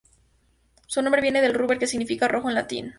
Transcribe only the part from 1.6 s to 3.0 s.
que significa 'rojo' en latín.